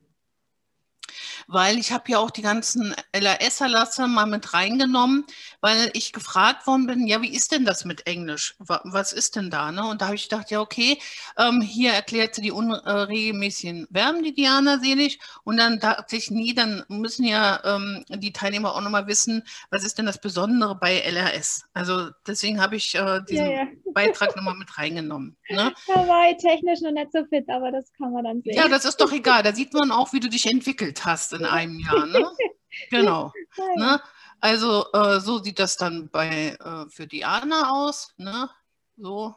weil 1.47 1.79
ich 1.79 1.93
habe 1.93 2.05
ja 2.09 2.19
auch 2.19 2.31
die 2.31 2.43
ganzen 2.43 2.95
LAS-Erlasse 3.15 4.07
mal 4.07 4.27
mit 4.27 4.55
reingenommen, 4.55 5.25
weil 5.61 5.91
ich 5.95 6.13
gefragt 6.13 6.67
worden 6.67 6.87
bin, 6.87 7.07
ja, 7.07 7.23
wie 7.23 7.35
ist 7.35 7.53
denn 7.53 7.65
das 7.65 7.85
mit 7.85 8.07
Englisch? 8.07 8.55
Was 8.59 9.13
ist 9.13 9.37
denn 9.37 9.51
da? 9.51 9.73
Ne? 9.73 9.87
Und 9.87 10.01
da 10.01 10.07
habe 10.07 10.17
ich 10.17 10.29
gedacht, 10.29 10.51
ja, 10.51 10.61
okay, 10.61 10.99
ähm, 11.39 11.61
hier 11.61 11.93
erklärt 11.93 12.35
sie 12.35 12.43
die 12.43 12.53
unregelmäßigen 12.53 13.89
Verben, 13.93 14.23
die 14.23 14.35
Diana 14.35 14.79
Selig. 14.79 15.19
Und 15.45 15.57
dann 15.57 15.79
dachte 15.79 16.17
ich, 16.17 16.31
nie, 16.31 16.55
dann 16.55 16.85
müssen 16.89 17.25
ja 17.25 17.61
ähm, 17.65 18.05
die 18.09 18.33
Teilnehmer 18.33 18.75
auch 18.75 18.81
nochmal 18.81 19.07
wissen, 19.07 19.45
was 19.71 19.85
ist 19.85 19.99
denn 19.99 20.07
das 20.07 20.21
Besondere 20.21 20.75
bei 20.75 21.01
LRS? 21.01 21.65
Also 21.75 22.11
deswegen 22.27 22.61
habe 22.61 22.77
ich 22.77 22.95
äh, 22.95 23.21
diesen 23.29 23.47
ja, 23.47 23.53
ja. 23.53 23.69
Beitrag 23.93 24.35
nochmal 24.37 24.57
mit 24.57 24.77
reingenommen. 24.79 25.37
Ne? 25.49 25.73
Da 25.87 26.07
war 26.09 26.31
ich 26.31 26.39
technisch 26.39 26.81
noch 26.81 26.93
nicht 26.93 27.13
so 27.13 27.25
fit, 27.27 27.49
aber 27.49 27.71
das 27.71 27.93
kann 27.95 28.13
man 28.13 28.25
dann 28.25 28.43
sehen. 28.43 28.55
Ja, 28.55 28.69
das 28.69 28.85
ist 28.85 29.01
doch 29.01 29.13
egal. 29.13 29.43
Da 29.43 29.53
sieht 29.53 29.73
man 29.75 29.91
auch, 29.91 30.13
wie 30.13 30.21
du 30.21 30.29
dich 30.29 30.47
entwickelt 30.47 31.05
hast 31.05 31.33
in 31.33 31.45
einem 31.45 31.79
Jahr. 31.79 32.07
Ne? 32.07 32.31
Genau. 32.89 33.31
Ne? 33.77 34.01
Also 34.41 34.87
äh, 34.95 35.21
so 35.21 35.43
sieht 35.43 35.59
das 35.59 35.77
dann 35.77 36.09
bei 36.09 36.57
äh, 36.59 36.89
für 36.89 37.07
Diana 37.07 37.71
aus. 37.71 38.15
Ne? 38.17 38.49
So. 38.97 39.37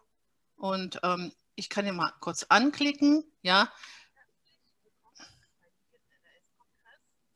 Und 0.55 1.01
ähm, 1.03 1.33
ich 1.55 1.69
kann 1.69 1.83
hier 1.83 1.93
mal 1.93 2.13
kurz 2.21 2.45
anklicken. 2.47 3.25
Ja. 3.41 3.69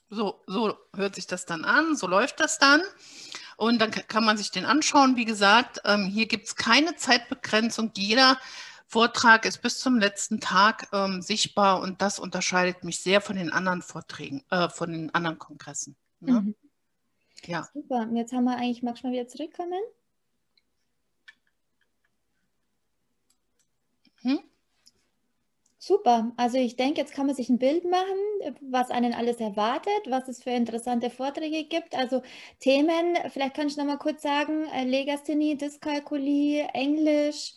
So, 0.10 0.42
so 0.48 0.76
hört 0.96 1.16
sich 1.16 1.28
das 1.28 1.46
dann 1.46 1.64
an, 1.66 1.96
so 1.96 2.08
läuft 2.08 2.40
das 2.40 2.58
dann. 2.58 2.82
Und 3.60 3.80
dann 3.80 3.92
kann 3.92 4.24
man 4.24 4.38
sich 4.38 4.52
den 4.52 4.64
anschauen. 4.64 5.18
Wie 5.18 5.26
gesagt, 5.26 5.82
ähm, 5.84 6.06
hier 6.06 6.28
gibt 6.28 6.48
es 6.48 6.56
keine 6.56 6.96
Zeitbegrenzung. 6.96 7.92
Jeder 7.94 8.40
Vortrag 8.88 9.44
ist 9.44 9.62
bis 9.62 9.80
zum 9.80 10.00
letzten 10.00 10.40
Tag 10.40 10.88
ähm, 10.94 11.22
sichtbar 11.22 11.82
und 11.82 12.02
das 12.02 12.20
unterscheidet 12.20 12.86
mich 12.86 13.02
sehr 13.02 13.20
von 13.20 13.36
den 13.36 13.52
anderen 13.52 13.82
Vorträgen, 13.82 14.46
äh, 14.50 14.70
von 14.70 14.94
den 14.94 15.14
anderen 15.14 15.40
Kongressen. 15.40 15.98
Ne? 16.22 16.40
Mhm. 16.40 16.56
Ja. 17.48 17.68
Super. 17.74 18.04
Und 18.04 18.16
jetzt 18.16 18.32
haben 18.32 18.46
wir 18.46 18.56
eigentlich, 18.56 18.82
magst 18.82 19.04
du 19.04 19.08
mal 19.08 19.14
wieder 19.14 19.28
zurückkommen? 19.28 19.82
Hm? 24.22 24.40
Super. 25.90 26.32
Also 26.38 26.60
ich 26.60 26.76
denke, 26.76 27.02
jetzt 27.02 27.16
kann 27.16 27.26
man 27.26 27.36
sich 27.36 27.50
ein 27.50 27.58
Bild 27.58 27.84
machen, 27.84 28.56
was 28.62 28.92
einen 28.92 29.16
alles 29.16 29.38
erwartet, 29.38 30.02
was 30.08 30.28
es 30.28 30.44
für 30.44 30.52
interessante 30.52 31.10
Vorträge 31.10 31.64
gibt. 31.64 31.96
Also 31.96 32.22
Themen, 32.60 33.18
vielleicht 33.34 33.56
kann 33.56 33.66
ich 33.66 33.76
noch 33.76 33.86
mal 33.86 33.98
kurz 33.98 34.22
sagen, 34.22 34.68
äh, 34.68 34.84
Legasthenie, 34.84 35.58
Dyskalkulie, 35.58 36.68
Englisch, 36.76 37.56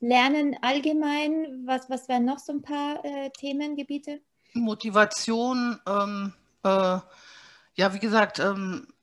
Lernen 0.00 0.56
allgemein. 0.62 1.64
Was, 1.66 1.90
was 1.90 2.08
wären 2.08 2.24
noch 2.24 2.38
so 2.38 2.54
ein 2.54 2.62
paar 2.62 3.04
äh, 3.04 3.28
Themengebiete? 3.38 4.22
Motivation, 4.54 5.78
ähm, 5.86 6.32
äh, 6.62 6.98
ja, 7.74 7.92
wie 7.92 7.98
gesagt, 7.98 8.38
ähm, 8.38 8.93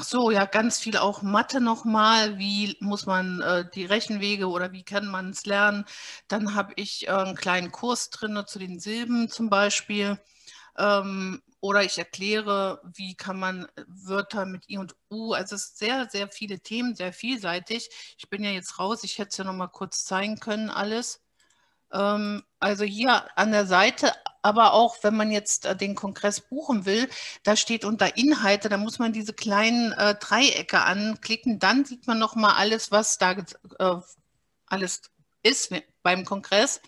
Ach 0.00 0.04
so, 0.04 0.30
ja, 0.30 0.44
ganz 0.44 0.78
viel 0.78 0.96
auch 0.96 1.22
Mathe 1.22 1.60
nochmal. 1.60 2.38
Wie 2.38 2.76
muss 2.78 3.04
man 3.06 3.40
äh, 3.40 3.68
die 3.74 3.84
Rechenwege 3.84 4.46
oder 4.48 4.70
wie 4.70 4.84
kann 4.84 5.08
man 5.08 5.30
es 5.30 5.44
lernen? 5.44 5.84
Dann 6.28 6.54
habe 6.54 6.72
ich 6.76 7.08
äh, 7.08 7.10
einen 7.10 7.34
kleinen 7.34 7.72
Kurs 7.72 8.08
drin 8.10 8.40
zu 8.46 8.60
den 8.60 8.78
Silben 8.78 9.28
zum 9.28 9.50
Beispiel. 9.50 10.20
Ähm, 10.76 11.42
oder 11.60 11.82
ich 11.82 11.98
erkläre, 11.98 12.80
wie 12.94 13.16
kann 13.16 13.40
man 13.40 13.66
Wörter 13.88 14.46
mit 14.46 14.70
I 14.70 14.78
und 14.78 14.94
U. 15.10 15.32
Also 15.32 15.56
es 15.56 15.76
sind 15.76 15.78
sehr, 15.88 16.08
sehr 16.10 16.28
viele 16.28 16.60
Themen, 16.60 16.94
sehr 16.94 17.12
vielseitig. 17.12 17.90
Ich 18.18 18.30
bin 18.30 18.44
ja 18.44 18.50
jetzt 18.50 18.78
raus, 18.78 19.02
ich 19.02 19.18
hätte 19.18 19.30
es 19.30 19.36
ja 19.38 19.44
nochmal 19.44 19.70
kurz 19.70 20.04
zeigen 20.04 20.38
können, 20.38 20.70
alles. 20.70 21.24
Ähm, 21.92 22.44
also 22.60 22.84
hier 22.84 23.26
an 23.38 23.52
der 23.52 23.66
Seite, 23.66 24.12
aber 24.42 24.72
auch 24.72 24.96
wenn 25.02 25.16
man 25.16 25.30
jetzt 25.30 25.66
äh, 25.66 25.76
den 25.76 25.94
Kongress 25.94 26.40
buchen 26.40 26.86
will, 26.86 27.08
da 27.42 27.56
steht 27.56 27.84
unter 27.84 28.16
Inhalte, 28.16 28.68
da 28.68 28.76
muss 28.76 28.98
man 28.98 29.12
diese 29.12 29.32
kleinen 29.32 29.92
äh, 29.92 30.14
Dreiecke 30.14 30.82
anklicken, 30.82 31.58
dann 31.58 31.84
sieht 31.84 32.06
man 32.06 32.18
nochmal 32.18 32.54
alles, 32.56 32.90
was 32.90 33.18
da 33.18 33.32
äh, 33.32 33.96
alles 34.66 35.02
ist 35.42 35.72
beim 36.02 36.24
Kongress. 36.24 36.80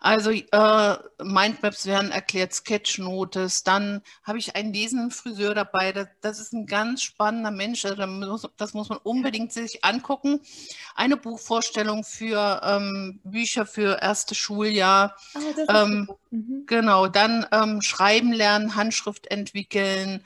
Also 0.00 0.30
äh, 0.30 0.96
Mindmaps 1.20 1.86
werden 1.86 2.12
erklärt, 2.12 2.54
Sketchnotes, 2.54 3.64
dann 3.64 4.02
habe 4.22 4.38
ich 4.38 4.54
einen 4.54 4.72
lesenden 4.72 5.10
Friseur 5.10 5.54
dabei. 5.54 5.92
Das, 5.92 6.06
das 6.20 6.38
ist 6.38 6.52
ein 6.52 6.66
ganz 6.66 7.02
spannender 7.02 7.50
Mensch, 7.50 7.84
also 7.84 7.96
das 7.96 8.08
muss, 8.08 8.48
das 8.56 8.74
muss 8.74 8.88
man 8.88 8.98
unbedingt 8.98 9.52
sich 9.52 9.84
angucken. 9.84 10.40
Eine 10.94 11.16
Buchvorstellung 11.16 12.04
für 12.04 12.60
ähm, 12.64 13.20
Bücher 13.24 13.66
für 13.66 14.00
erste 14.00 14.34
Schuljahr. 14.36 15.16
Oh, 15.34 15.72
ähm, 15.72 16.10
mhm. 16.30 16.64
Genau, 16.66 17.08
dann 17.08 17.46
ähm, 17.50 17.82
Schreiben 17.82 18.32
lernen, 18.32 18.76
Handschrift 18.76 19.26
entwickeln. 19.26 20.24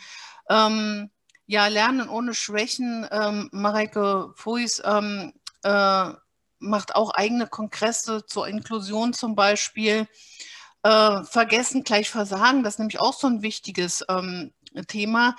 Ähm, 0.51 1.11
ja, 1.47 1.67
Lernen 1.69 2.09
ohne 2.09 2.35
Schwächen. 2.35 3.07
Ähm, 3.11 3.49
Mareike 3.53 4.33
Fuis 4.37 4.83
ähm, 4.85 5.33
äh, 5.63 6.13
macht 6.63 6.95
auch 6.95 7.11
eigene 7.11 7.47
Kongresse 7.47 8.25
zur 8.27 8.49
Inklusion 8.49 9.13
zum 9.13 9.35
Beispiel. 9.35 10.07
Äh, 10.83 11.23
vergessen 11.25 11.85
gleich 11.85 12.11
Versagen, 12.11 12.63
das 12.63 12.75
ist 12.75 12.79
nämlich 12.79 13.01
auch 13.01 13.13
so 13.13 13.27
ein 13.27 13.43
wichtiges 13.43 14.05
ähm, 14.09 14.53
Thema. 14.89 15.37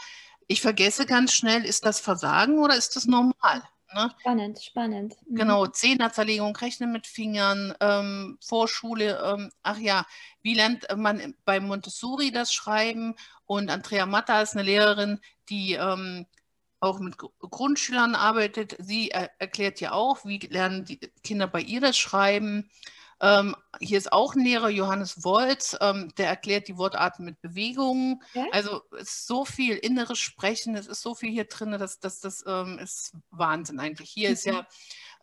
Ich 0.47 0.61
vergesse 0.61 1.05
ganz 1.05 1.33
schnell, 1.33 1.65
ist 1.65 1.85
das 1.85 1.99
Versagen 1.99 2.59
oder 2.59 2.75
ist 2.75 2.95
das 2.95 3.05
normal? 3.05 3.63
Ne? 3.93 4.11
Spannend, 4.19 4.61
spannend. 4.61 5.15
Mhm. 5.27 5.35
Genau, 5.35 5.67
Zehnerzerlegung, 5.67 6.55
Rechnen 6.55 6.91
mit 6.91 7.07
Fingern, 7.07 7.73
ähm, 7.79 8.37
Vorschule, 8.43 9.21
ähm, 9.23 9.51
ach 9.61 9.77
ja, 9.77 10.05
wie 10.41 10.55
lernt 10.55 10.85
man 10.95 11.35
bei 11.45 11.59
Montessori 11.59 12.31
das 12.31 12.53
Schreiben? 12.53 13.15
Und 13.45 13.69
Andrea 13.69 14.05
Matta 14.05 14.41
ist 14.41 14.53
eine 14.53 14.63
Lehrerin, 14.63 15.19
die 15.49 15.73
ähm, 15.73 16.25
auch 16.83 16.99
mit 16.99 17.17
Grundschülern 17.17 18.15
arbeitet. 18.15 18.75
Sie 18.79 19.09
er 19.11 19.31
erklärt 19.39 19.79
ja 19.81 19.93
auch, 19.93 20.25
wie 20.25 20.39
lernen 20.39 20.85
die 20.85 20.99
Kinder 21.23 21.47
bei 21.47 21.61
ihr 21.61 21.81
das 21.81 21.97
Schreiben. 21.97 22.69
Ähm, 23.21 23.55
hier 23.79 23.97
ist 23.97 24.11
auch 24.11 24.35
ein 24.35 24.43
Lehrer, 24.43 24.69
Johannes 24.69 25.23
Wolz, 25.23 25.77
ähm, 25.79 26.13
der 26.17 26.27
erklärt 26.27 26.67
die 26.67 26.77
Wortarten 26.77 27.23
mit 27.23 27.39
Bewegungen. 27.41 28.21
Ja? 28.33 28.45
Also 28.51 28.81
es 28.99 29.03
ist 29.03 29.27
so 29.27 29.45
viel 29.45 29.77
inneres 29.77 30.19
Sprechen, 30.19 30.75
es 30.75 30.87
ist 30.87 31.01
so 31.01 31.15
viel 31.15 31.31
hier 31.31 31.45
drin, 31.45 31.71
dass 31.71 31.99
das, 31.99 32.19
das 32.19 32.43
ähm, 32.45 32.79
ist 32.79 33.13
Wahnsinn 33.31 33.79
eigentlich. 33.79 34.09
Hier 34.09 34.27
mhm. 34.27 34.33
ist 34.33 34.45
ja, 34.45 34.67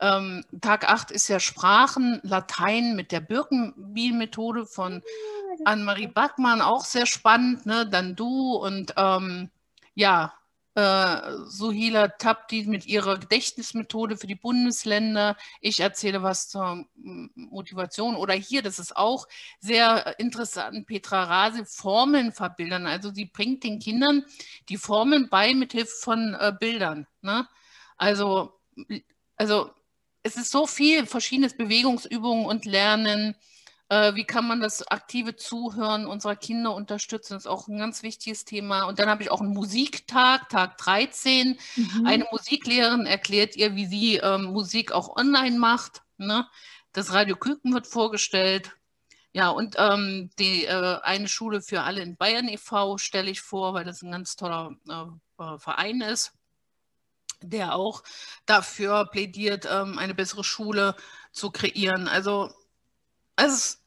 ähm, 0.01 0.45
Tag 0.63 0.89
8 0.89 1.11
ist 1.11 1.29
ja 1.29 1.41
Sprachen, 1.41 2.21
Latein 2.23 2.97
mit 2.97 3.13
der 3.13 3.21
Birkenbiel-Methode 3.21 4.65
von 4.65 5.03
Annemarie 5.67 6.07
Backmann, 6.07 6.63
auch 6.63 6.87
sehr 6.87 7.05
spannend, 7.05 7.67
ne? 7.67 7.87
dann 7.87 8.17
du 8.17 8.55
und 8.55 8.95
ähm, 8.97 9.51
ja, 9.95 10.33
äh, 10.81 11.37
Suhila 11.47 12.09
Tabdi 12.09 12.65
mit 12.65 12.87
ihrer 12.87 13.19
Gedächtnismethode 13.19 14.17
für 14.17 14.27
die 14.27 14.35
Bundesländer. 14.35 15.37
Ich 15.61 15.81
erzähle 15.81 16.23
was 16.23 16.49
zur 16.49 16.87
Motivation. 16.95 18.17
Oder 18.17 18.35
hier, 18.35 18.63
das 18.63 18.79
ist 18.79 18.97
auch 18.97 19.27
sehr 19.61 20.19
interessant, 20.19 20.87
Petra 20.87 21.25
Rase, 21.25 21.65
Formeln 21.67 22.33
verbildern. 22.33 22.87
Also 22.87 23.13
sie 23.13 23.27
bringt 23.27 23.65
den 23.65 23.79
Kindern 23.79 24.25
die 24.69 24.79
Formeln 24.79 25.29
bei 25.29 25.55
mit 25.55 25.73
Hilfe 25.73 25.95
von 26.01 26.35
äh, 26.35 26.53
Bildern. 26.59 27.07
Ne? 27.23 27.47
Also, 27.97 28.59
also 29.37 29.71
es 30.23 30.37
ist 30.37 30.51
so 30.51 30.67
viel, 30.67 31.07
verschiedenes 31.07 31.57
Bewegungsübungen 31.57 32.47
und 32.47 32.65
Lernen. 32.65 33.37
Äh, 33.91 34.15
wie 34.15 34.25
kann 34.25 34.47
man 34.47 34.61
das 34.61 34.87
aktive 34.87 35.35
Zuhören 35.35 36.07
unserer 36.07 36.37
Kinder 36.37 36.73
unterstützen? 36.77 37.35
Das 37.35 37.43
ist 37.43 37.51
auch 37.51 37.67
ein 37.67 37.77
ganz 37.77 38.05
wichtiges 38.05 38.45
Thema. 38.45 38.85
Und 38.85 39.01
dann 39.01 39.09
habe 39.09 39.25
ich 39.25 39.33
auch 39.33 39.41
einen 39.41 39.53
Musiktag, 39.53 40.49
Tag 40.49 40.79
13. 40.79 41.59
Mhm. 41.75 42.07
Eine 42.07 42.25
Musiklehrerin 42.31 43.05
erklärt 43.07 43.57
ihr, 43.57 43.75
wie 43.75 43.87
sie 43.87 44.17
ähm, 44.19 44.45
Musik 44.45 44.93
auch 44.93 45.17
online 45.17 45.59
macht. 45.59 46.03
Ne? 46.19 46.47
Das 46.93 47.13
Radio 47.13 47.35
Küken 47.35 47.75
wird 47.75 47.89
vorgestellt. 47.89 48.77
Ja, 49.33 49.49
und 49.49 49.75
ähm, 49.77 50.31
die 50.39 50.67
äh, 50.67 51.01
eine 51.03 51.27
Schule 51.27 51.61
für 51.61 51.83
alle 51.83 52.03
in 52.03 52.17
Bayern 52.17 52.49
e.V. 52.49 52.97
stelle 52.97 53.31
ich 53.31 53.41
vor, 53.41 53.75
weil 53.75 53.85
das 53.85 54.03
ein 54.03 54.13
ganz 54.13 54.37
toller 54.37 54.77
äh, 54.89 55.43
äh 55.43 55.59
Verein 55.59 56.01
ist, 56.01 56.33
der 57.43 57.75
auch 57.75 58.05
dafür 58.47 59.07
plädiert, 59.07 59.67
ähm, 59.69 59.99
eine 59.99 60.15
bessere 60.15 60.45
Schule 60.45 60.95
zu 61.33 61.51
kreieren. 61.51 62.07
Also 62.07 62.53
es 63.37 63.80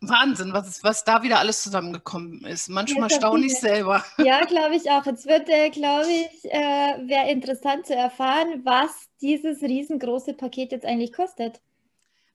Wahnsinn, 0.00 0.52
was, 0.54 0.82
was 0.82 1.04
da 1.04 1.22
wieder 1.22 1.38
alles 1.38 1.62
zusammengekommen 1.62 2.44
ist. 2.46 2.68
Manchmal 2.68 3.10
staune 3.10 3.46
ich 3.46 3.58
selber. 3.58 4.04
Ja, 4.18 4.44
glaube 4.44 4.76
ich 4.76 4.90
auch. 4.90 5.04
Jetzt 5.04 5.26
wird, 5.26 5.48
äh, 5.48 5.70
glaube 5.70 6.08
ich, 6.10 6.44
äh, 6.46 7.08
wäre 7.08 7.30
interessant 7.30 7.86
zu 7.86 7.94
erfahren, 7.94 8.62
was 8.64 8.90
dieses 9.20 9.60
riesengroße 9.62 10.34
Paket 10.34 10.72
jetzt 10.72 10.86
eigentlich 10.86 11.12
kostet. 11.12 11.60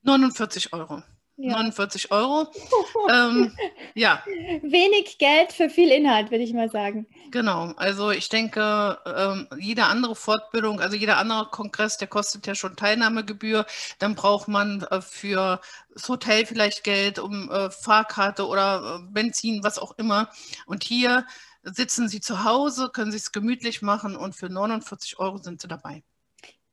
49 0.03 0.73
Euro. 0.73 1.01
Ja. 1.37 1.57
49 1.57 2.11
Euro. 2.11 2.47
ähm, 3.11 3.51
ja. 3.93 4.23
Wenig 4.61 5.17
Geld 5.17 5.51
für 5.51 5.69
viel 5.69 5.89
Inhalt, 5.89 6.31
würde 6.31 6.43
ich 6.43 6.53
mal 6.53 6.69
sagen. 6.69 7.07
Genau, 7.31 7.73
also 7.75 8.11
ich 8.11 8.29
denke, 8.29 8.97
ähm, 9.05 9.47
jede 9.59 9.85
andere 9.85 10.15
Fortbildung, 10.15 10.79
also 10.79 10.95
jeder 10.95 11.17
andere 11.17 11.49
Kongress, 11.51 11.97
der 11.97 12.07
kostet 12.07 12.47
ja 12.47 12.55
schon 12.55 12.77
Teilnahmegebühr. 12.77 13.65
Dann 13.99 14.15
braucht 14.15 14.47
man 14.47 14.83
äh, 14.83 15.01
für 15.01 15.59
das 15.93 16.07
Hotel 16.07 16.45
vielleicht 16.45 16.85
Geld, 16.85 17.19
um 17.19 17.51
äh, 17.51 17.69
Fahrkarte 17.69 18.47
oder 18.47 19.01
äh, 19.01 19.11
Benzin, 19.11 19.61
was 19.63 19.77
auch 19.77 19.97
immer. 19.97 20.29
Und 20.65 20.85
hier 20.85 21.25
sitzen 21.63 22.07
Sie 22.07 22.21
zu 22.21 22.43
Hause, 22.45 22.89
können 22.93 23.11
sich 23.11 23.23
es 23.23 23.31
gemütlich 23.31 23.81
machen 23.81 24.15
und 24.15 24.35
für 24.35 24.49
49 24.49 25.19
Euro 25.19 25.37
sind 25.37 25.61
Sie 25.61 25.67
dabei. 25.67 26.03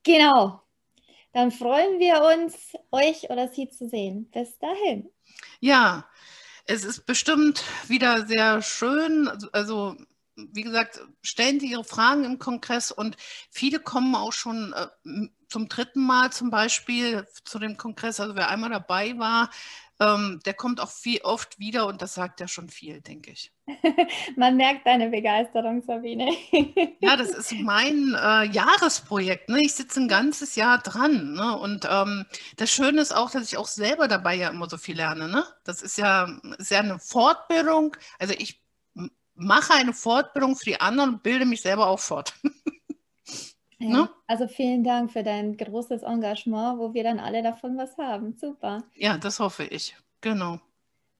Genau, 0.04 0.61
dann 1.33 1.51
freuen 1.51 1.99
wir 1.99 2.23
uns, 2.23 2.75
euch 2.91 3.31
oder 3.31 3.49
sie 3.49 3.69
zu 3.69 3.89
sehen. 3.89 4.31
Bis 4.31 4.59
dahin. 4.59 5.11
Ja, 5.61 6.07
es 6.67 6.85
ist 6.85 7.07
bestimmt 7.07 7.62
wieder 7.89 8.27
sehr 8.27 8.62
schön. 8.62 9.29
Also, 9.53 9.97
wie 10.37 10.62
gesagt, 10.62 11.01
stellen 11.23 11.61
Sie 11.61 11.71
Ihre 11.71 11.85
Fragen 11.85 12.25
im 12.25 12.39
Kongress 12.39 12.93
und 12.93 13.17
viele 13.51 13.81
kommen 13.81 14.15
auch 14.15 14.33
schon 14.33 14.73
äh, 14.73 15.29
zum 15.49 15.69
dritten 15.69 16.05
Mal 16.05 16.33
zum 16.33 16.51
Beispiel 16.51 17.27
zu 17.45 17.59
dem 17.59 17.77
Kongress, 17.77 18.21
also 18.21 18.35
wer 18.37 18.49
einmal 18.49 18.71
dabei 18.71 19.19
war, 19.19 19.51
ähm, 20.02 20.40
der 20.44 20.54
kommt 20.54 20.80
auch 20.80 20.90
viel 20.90 21.21
oft 21.23 21.59
wieder 21.59 21.87
und 21.87 22.02
das 22.02 22.14
sagt 22.14 22.40
ja 22.40 22.49
schon 22.49 22.68
viel, 22.68 23.00
denke 23.00 23.30
ich. 23.30 23.52
Man 24.37 24.56
merkt 24.56 24.87
deine 24.87 25.11
Begeisterung, 25.11 25.82
Sabine. 25.82 26.30
ja, 27.00 27.16
das 27.16 27.30
ist 27.30 27.52
mein 27.52 28.14
äh, 28.14 28.44
Jahresprojekt. 28.50 29.49
Ne? 29.49 29.61
Ich 29.61 29.75
sitze 29.75 30.00
ein 30.00 30.09
ganzes 30.09 30.56
Jahr 30.56 30.78
dran. 30.78 31.35
Ne? 31.35 31.56
Und 31.56 31.87
ähm, 31.88 32.26
das 32.56 32.71
Schöne 32.71 33.00
ist 33.00 33.14
auch, 33.14 33.30
dass 33.30 33.44
ich 33.44 33.56
auch 33.56 33.68
selber 33.68 34.09
dabei 34.09 34.35
ja 34.35 34.49
immer 34.49 34.68
so 34.68 34.76
viel 34.76 34.97
lerne. 34.97 35.28
Ne? 35.28 35.44
Das 35.64 35.82
ist 35.82 35.99
ja, 35.99 36.28
ist 36.59 36.71
ja 36.71 36.80
eine 36.80 36.99
Fortbildung. 36.99 37.97
Also 38.18 38.35
ich 38.37 38.61
mache 39.35 39.75
eine 39.75 39.92
Fortbildung 39.92 40.56
für 40.56 40.64
die 40.64 40.80
anderen 40.80 41.14
und 41.14 41.23
bilde 41.23 41.44
mich 41.44 41.62
selber 41.62 41.87
auch 41.87 42.00
fort. 42.00 42.35
Ja, 43.83 43.89
ne? 44.03 44.09
Also 44.27 44.49
vielen 44.49 44.85
Dank 44.85 45.12
für 45.12 45.23
dein 45.23 45.57
großes 45.57 46.03
Engagement, 46.03 46.79
wo 46.79 46.95
wir 46.95 47.03
dann 47.05 47.19
alle 47.19 47.43
davon 47.43 47.77
was 47.77 47.97
haben. 47.99 48.35
Super. 48.37 48.85
Ja, 48.95 49.19
das 49.19 49.41
hoffe 49.41 49.65
ich. 49.65 49.97
Genau. 50.21 50.61